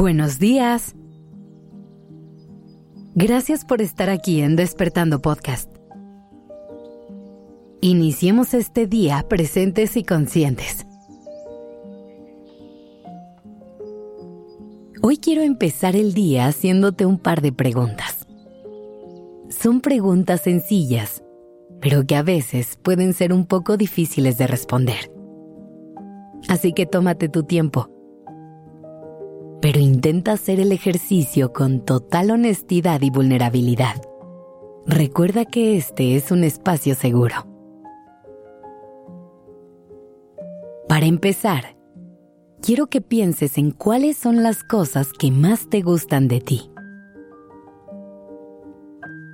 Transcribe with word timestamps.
Buenos 0.00 0.38
días. 0.38 0.94
Gracias 3.14 3.66
por 3.66 3.82
estar 3.82 4.08
aquí 4.08 4.40
en 4.40 4.56
Despertando 4.56 5.20
Podcast. 5.20 5.70
Iniciemos 7.82 8.54
este 8.54 8.86
día 8.86 9.26
presentes 9.28 9.98
y 9.98 10.04
conscientes. 10.04 10.86
Hoy 15.02 15.18
quiero 15.18 15.42
empezar 15.42 15.94
el 15.94 16.14
día 16.14 16.46
haciéndote 16.46 17.04
un 17.04 17.18
par 17.18 17.42
de 17.42 17.52
preguntas. 17.52 18.26
Son 19.50 19.82
preguntas 19.82 20.40
sencillas, 20.40 21.22
pero 21.82 22.06
que 22.06 22.16
a 22.16 22.22
veces 22.22 22.78
pueden 22.82 23.12
ser 23.12 23.34
un 23.34 23.44
poco 23.44 23.76
difíciles 23.76 24.38
de 24.38 24.46
responder. 24.46 25.12
Así 26.48 26.72
que 26.72 26.86
tómate 26.86 27.28
tu 27.28 27.42
tiempo 27.42 27.99
pero 29.60 29.78
intenta 29.78 30.32
hacer 30.32 30.60
el 30.60 30.72
ejercicio 30.72 31.52
con 31.52 31.84
total 31.84 32.30
honestidad 32.30 33.02
y 33.02 33.10
vulnerabilidad. 33.10 34.00
Recuerda 34.86 35.44
que 35.44 35.76
este 35.76 36.16
es 36.16 36.30
un 36.30 36.44
espacio 36.44 36.94
seguro. 36.94 37.46
Para 40.88 41.06
empezar, 41.06 41.76
quiero 42.62 42.88
que 42.88 43.00
pienses 43.00 43.58
en 43.58 43.70
cuáles 43.70 44.16
son 44.16 44.42
las 44.42 44.64
cosas 44.64 45.12
que 45.12 45.30
más 45.30 45.68
te 45.68 45.82
gustan 45.82 46.26
de 46.26 46.40
ti. 46.40 46.70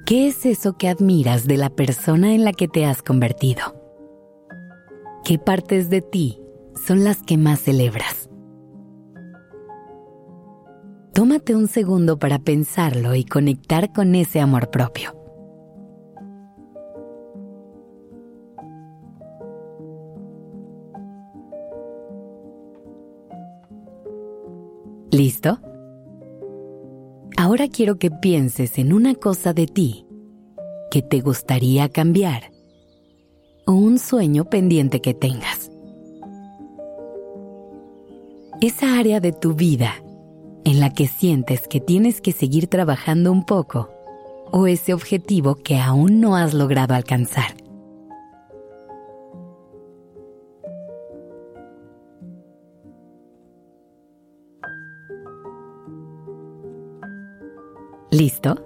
¿Qué 0.05 0.29
es 0.29 0.45
eso 0.47 0.77
que 0.77 0.89
admiras 0.89 1.47
de 1.47 1.57
la 1.57 1.71
persona 1.71 2.35
en 2.35 2.45
la 2.45 2.53
que 2.53 2.69
te 2.69 2.85
has 2.85 3.03
convertido? 3.03 3.75
¿Qué 5.25 5.39
partes 5.39 5.91
de 5.91 6.03
ti 6.03 6.41
son 6.87 7.03
las 7.03 7.23
que 7.23 7.37
más 7.37 7.61
celebras? 7.61 8.26
Tómate 11.17 11.55
un 11.55 11.67
segundo 11.67 12.19
para 12.19 12.39
pensarlo 12.39 13.15
y 13.15 13.25
conectar 13.25 13.91
con 13.95 14.15
ese 14.15 14.39
amor 14.39 14.71
propio. 14.71 15.15
¿Listo? 25.11 25.59
Ahora 27.39 27.69
quiero 27.69 27.99
que 27.99 28.11
pienses 28.11 28.77
en 28.77 28.93
una 28.93 29.15
cosa 29.15 29.55
de 29.55 29.67
ti 29.67 30.07
que 30.91 31.01
te 31.01 31.23
gustaría 31.23 31.89
cambiar 31.89 32.51
o 33.67 33.73
un 33.73 33.99
sueño 33.99 34.45
pendiente 34.51 35.01
que 35.01 35.15
tengas. 35.15 35.71
Esa 38.61 38.99
área 38.99 39.21
de 39.21 39.33
tu 39.33 39.55
vida 39.55 39.95
en 40.67 40.81
la 40.81 40.93
que 40.93 41.07
sientes 41.07 41.69
que 41.69 41.81
tienes 41.81 42.21
que 42.21 42.33
seguir 42.33 42.67
trabajando 42.67 43.31
un 43.31 43.45
poco 43.45 43.89
o 44.51 44.67
ese 44.67 44.95
objetivo 44.95 45.55
que 45.55 45.79
aún 45.79 46.21
no 46.21 46.35
has 46.35 46.55
logrado 46.55 46.93
alcanzar. 46.95 47.55
¿Listo? 58.11 58.57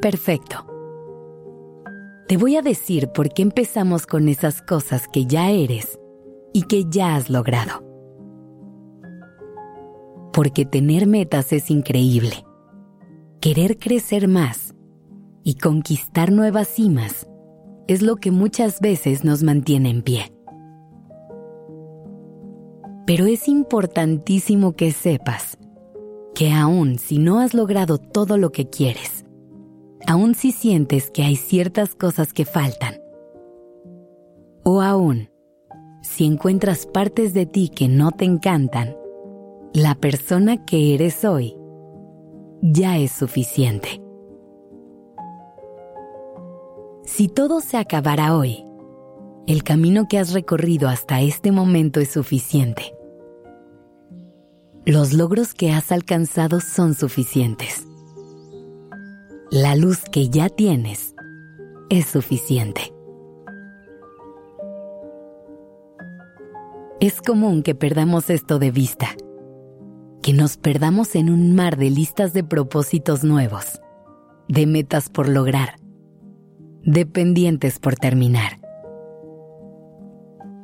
Perfecto. 0.00 0.64
Te 2.28 2.36
voy 2.36 2.54
a 2.54 2.62
decir 2.62 3.08
por 3.08 3.30
qué 3.30 3.42
empezamos 3.42 4.06
con 4.06 4.28
esas 4.28 4.62
cosas 4.62 5.08
que 5.08 5.26
ya 5.26 5.50
eres 5.50 5.98
y 6.52 6.62
que 6.62 6.84
ya 6.88 7.16
has 7.16 7.30
logrado 7.30 7.93
porque 10.34 10.66
tener 10.66 11.06
metas 11.06 11.52
es 11.52 11.70
increíble. 11.70 12.44
Querer 13.40 13.78
crecer 13.78 14.26
más 14.26 14.74
y 15.44 15.54
conquistar 15.54 16.32
nuevas 16.32 16.66
cimas 16.66 17.28
es 17.86 18.02
lo 18.02 18.16
que 18.16 18.32
muchas 18.32 18.80
veces 18.80 19.24
nos 19.24 19.44
mantiene 19.44 19.90
en 19.90 20.02
pie. 20.02 20.32
Pero 23.06 23.26
es 23.26 23.46
importantísimo 23.46 24.72
que 24.72 24.90
sepas 24.90 25.56
que 26.34 26.50
aún 26.50 26.98
si 26.98 27.18
no 27.18 27.38
has 27.38 27.54
logrado 27.54 27.98
todo 27.98 28.36
lo 28.36 28.50
que 28.50 28.68
quieres, 28.68 29.24
aún 30.06 30.34
si 30.34 30.50
sientes 30.50 31.10
que 31.10 31.22
hay 31.22 31.36
ciertas 31.36 31.94
cosas 31.94 32.32
que 32.32 32.44
faltan, 32.44 32.96
o 34.64 34.82
aún 34.82 35.28
si 36.02 36.24
encuentras 36.24 36.86
partes 36.86 37.34
de 37.34 37.46
ti 37.46 37.68
que 37.68 37.88
no 37.88 38.10
te 38.10 38.24
encantan, 38.24 38.96
la 39.74 39.96
persona 39.96 40.64
que 40.64 40.94
eres 40.94 41.24
hoy 41.24 41.56
ya 42.62 42.96
es 42.96 43.10
suficiente. 43.10 44.00
Si 47.02 47.26
todo 47.26 47.60
se 47.60 47.76
acabara 47.76 48.36
hoy, 48.36 48.64
el 49.48 49.64
camino 49.64 50.06
que 50.08 50.20
has 50.20 50.32
recorrido 50.32 50.88
hasta 50.88 51.22
este 51.22 51.50
momento 51.50 51.98
es 51.98 52.12
suficiente. 52.12 52.94
Los 54.86 55.12
logros 55.12 55.54
que 55.54 55.72
has 55.72 55.90
alcanzado 55.90 56.60
son 56.60 56.94
suficientes. 56.94 57.84
La 59.50 59.74
luz 59.74 60.04
que 60.04 60.28
ya 60.28 60.48
tienes 60.50 61.16
es 61.90 62.06
suficiente. 62.06 62.94
Es 67.00 67.20
común 67.20 67.64
que 67.64 67.74
perdamos 67.74 68.30
esto 68.30 68.60
de 68.60 68.70
vista 68.70 69.16
que 70.24 70.32
nos 70.32 70.56
perdamos 70.56 71.16
en 71.16 71.28
un 71.28 71.54
mar 71.54 71.76
de 71.76 71.90
listas 71.90 72.32
de 72.32 72.42
propósitos 72.42 73.24
nuevos, 73.24 73.82
de 74.48 74.66
metas 74.66 75.10
por 75.10 75.28
lograr, 75.28 75.76
de 76.82 77.04
pendientes 77.04 77.78
por 77.78 77.96
terminar. 77.96 78.58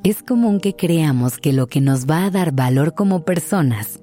Es 0.02 0.22
común 0.22 0.60
que 0.60 0.76
creamos 0.76 1.36
que 1.36 1.52
lo 1.52 1.66
que 1.66 1.82
nos 1.82 2.06
va 2.06 2.24
a 2.24 2.30
dar 2.30 2.52
valor 2.52 2.94
como 2.94 3.26
personas 3.26 4.00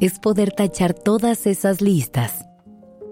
es 0.00 0.18
poder 0.18 0.52
tachar 0.52 0.94
todas 0.94 1.46
esas 1.46 1.82
listas 1.82 2.46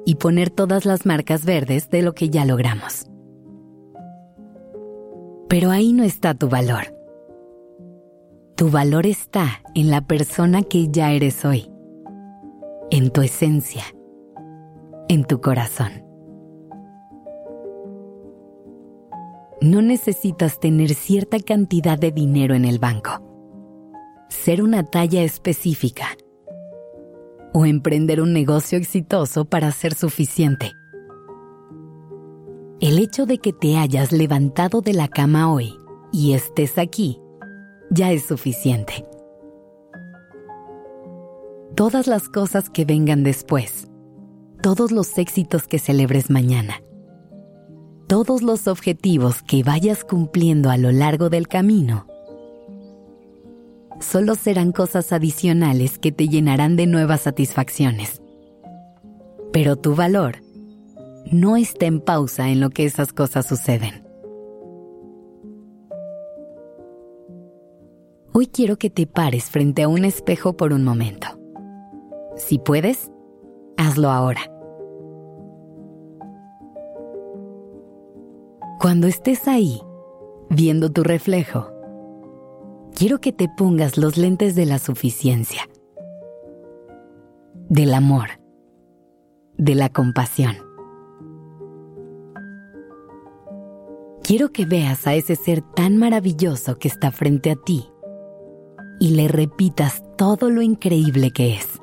y 0.06 0.15
poner 0.15 0.49
todas 0.49 0.87
las 0.87 1.05
marcas 1.05 1.44
verdes 1.44 1.91
de 1.91 2.00
lo 2.00 2.15
que 2.15 2.31
ya 2.31 2.47
logramos. 2.47 3.11
Pero 5.50 5.71
ahí 5.71 5.93
no 5.93 6.03
está 6.03 6.33
tu 6.33 6.49
valor. 6.49 6.97
Tu 8.56 8.71
valor 8.71 9.05
está 9.05 9.61
en 9.75 9.91
la 9.91 10.00
persona 10.00 10.62
que 10.62 10.89
ya 10.91 11.12
eres 11.12 11.44
hoy 11.44 11.74
en 12.91 13.11
tu 13.11 13.22
esencia, 13.22 13.83
en 15.09 15.25
tu 15.25 15.41
corazón. 15.41 16.05
No 19.61 19.81
necesitas 19.81 20.61
tener 20.61 20.94
cierta 20.94 21.39
cantidad 21.41 21.99
de 21.99 22.12
dinero 22.12 22.55
en 22.55 22.65
el 22.65 22.78
banco, 22.78 23.11
ser 24.28 24.62
una 24.62 24.83
talla 24.83 25.23
específica 25.23 26.09
o 27.55 27.65
emprender 27.65 28.21
un 28.21 28.33
negocio 28.33 28.77
exitoso 28.77 29.44
para 29.44 29.71
ser 29.71 29.94
suficiente. 29.94 30.73
El 32.81 32.99
hecho 32.99 33.25
de 33.25 33.39
que 33.39 33.53
te 33.53 33.78
hayas 33.78 34.12
levantado 34.12 34.83
de 34.83 34.93
la 34.93 35.09
cama 35.09 35.50
hoy 35.53 35.73
y 36.12 36.34
estés 36.34 36.77
aquí 36.77 37.21
ya 37.91 38.12
es 38.12 38.27
suficiente 38.27 39.06
todas 41.75 42.07
las 42.07 42.29
cosas 42.29 42.71
que 42.71 42.85
vengan 42.85 43.25
después, 43.25 43.89
todos 44.62 44.93
los 44.93 45.19
éxitos 45.19 45.67
que 45.67 45.81
celebres 45.81 46.31
mañana, 46.31 46.75
todos 48.07 48.43
los 48.43 48.69
objetivos 48.69 49.43
que 49.43 49.65
vayas 49.65 50.05
cumpliendo 50.05 50.71
a 50.71 50.76
lo 50.76 50.93
largo 50.93 51.31
del 51.31 51.49
camino, 51.49 52.06
solo 54.00 54.37
serán 54.37 54.71
cosas 54.71 55.12
adicionales 55.12 55.99
que 55.99 56.12
te 56.12 56.29
llenarán 56.29 56.76
de 56.76 56.87
nuevas 56.87 57.23
satisfacciones. 57.23 58.23
Pero 59.53 59.75
tu 59.75 59.97
valor 59.97 60.37
no 61.32 61.56
está 61.56 61.87
en 61.87 62.00
pausa 62.00 62.50
en 62.50 62.61
lo 62.61 62.71
que 62.71 62.85
esas 62.85 63.12
cosas 63.12 63.47
suceden. 63.47 64.05
Hoy 68.32 68.47
quiero 68.47 68.76
que 68.76 68.91
te 68.91 69.06
pares 69.06 69.44
frente 69.44 69.82
a 69.82 69.88
un 69.88 70.05
espejo 70.05 70.56
por 70.56 70.73
un 70.73 70.85
momento. 70.85 71.44
Si 72.46 72.58
puedes, 72.58 73.11
hazlo 73.79 74.11
ahora. 74.11 74.43
Cuando 78.79 79.06
estés 79.06 79.49
ahí, 79.49 79.81
viendo 80.50 80.93
tu 80.93 81.05
reflejo, 81.05 81.70
quiero 82.94 83.19
que 83.19 83.32
te 83.32 83.49
pongas 83.49 83.96
los 83.96 84.19
lentes 84.19 84.55
de 84.56 84.67
la 84.67 84.79
suficiencia, 84.79 85.62
del 87.70 87.94
amor, 87.94 88.29
de 89.56 89.75
la 89.75 89.88
compasión. 89.88 90.55
Quiero 94.23 94.52
que 94.52 94.67
veas 94.67 95.06
a 95.06 95.14
ese 95.14 95.35
ser 95.35 95.62
tan 95.62 95.97
maravilloso 95.97 96.79
que 96.79 96.88
está 96.88 97.11
frente 97.11 97.50
a 97.50 97.56
ti 97.56 97.88
y 99.00 99.14
le 99.14 99.29
repitas 99.29 100.02
todo 100.19 100.50
lo 100.50 100.61
increíble 100.61 101.31
que 101.31 101.56
es 101.56 101.74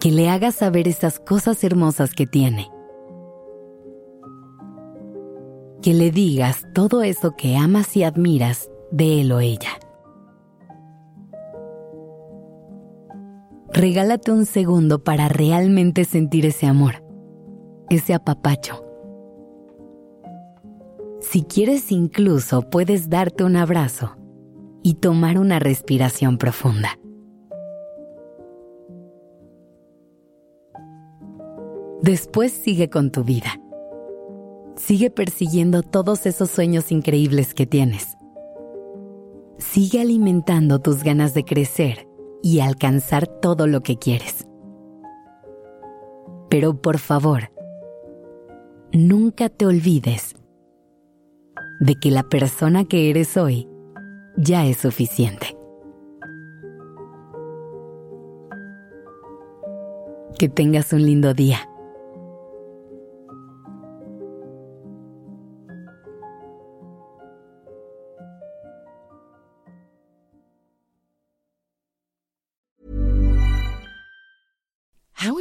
que 0.00 0.10
le 0.10 0.28
hagas 0.28 0.56
saber 0.56 0.88
esas 0.88 1.18
cosas 1.18 1.62
hermosas 1.64 2.14
que 2.14 2.26
tiene. 2.26 2.70
Que 5.82 5.94
le 5.94 6.10
digas 6.10 6.66
todo 6.74 7.02
eso 7.02 7.36
que 7.36 7.56
amas 7.56 7.96
y 7.96 8.04
admiras 8.04 8.70
de 8.90 9.20
él 9.20 9.32
o 9.32 9.40
ella. 9.40 9.70
Regálate 13.72 14.32
un 14.32 14.46
segundo 14.46 15.04
para 15.04 15.28
realmente 15.28 16.04
sentir 16.04 16.46
ese 16.46 16.66
amor, 16.66 17.04
ese 17.90 18.14
apapacho. 18.14 18.82
Si 21.20 21.42
quieres 21.42 21.92
incluso 21.92 22.62
puedes 22.62 23.10
darte 23.10 23.44
un 23.44 23.56
abrazo 23.56 24.16
y 24.82 24.94
tomar 24.94 25.38
una 25.38 25.58
respiración 25.58 26.38
profunda. 26.38 26.98
Después 32.06 32.52
sigue 32.52 32.88
con 32.88 33.10
tu 33.10 33.24
vida. 33.24 33.60
Sigue 34.76 35.10
persiguiendo 35.10 35.82
todos 35.82 36.24
esos 36.26 36.48
sueños 36.52 36.92
increíbles 36.92 37.52
que 37.52 37.66
tienes. 37.66 38.16
Sigue 39.58 40.02
alimentando 40.02 40.78
tus 40.78 41.02
ganas 41.02 41.34
de 41.34 41.44
crecer 41.44 42.06
y 42.44 42.60
alcanzar 42.60 43.26
todo 43.26 43.66
lo 43.66 43.80
que 43.80 43.98
quieres. 43.98 44.46
Pero 46.48 46.80
por 46.80 46.98
favor, 46.98 47.50
nunca 48.92 49.48
te 49.48 49.66
olvides 49.66 50.36
de 51.80 51.96
que 51.96 52.12
la 52.12 52.22
persona 52.22 52.84
que 52.84 53.10
eres 53.10 53.36
hoy 53.36 53.68
ya 54.36 54.64
es 54.64 54.76
suficiente. 54.76 55.58
Que 60.38 60.48
tengas 60.48 60.92
un 60.92 61.04
lindo 61.04 61.34
día. 61.34 61.68